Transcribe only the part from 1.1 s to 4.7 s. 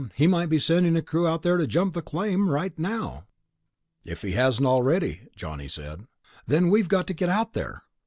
out to jump the claim right now." "If he hasn't